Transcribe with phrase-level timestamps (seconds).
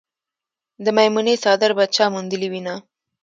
[0.83, 2.75] د میمونې څادر به چا موندلې وينه